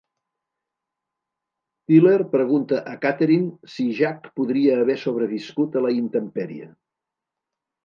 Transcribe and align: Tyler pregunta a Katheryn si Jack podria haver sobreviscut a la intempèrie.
Tyler 1.89 2.23
pregunta 2.31 2.79
a 2.93 2.95
Katheryn 3.05 3.45
si 3.75 3.87
Jack 4.01 4.27
podria 4.41 4.81
haver 4.81 4.97
sobreviscut 5.05 5.77
a 5.77 5.87
la 5.89 5.95
intempèrie. 6.01 6.69